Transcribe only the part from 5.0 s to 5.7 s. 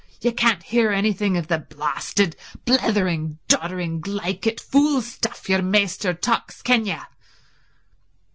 stuff yer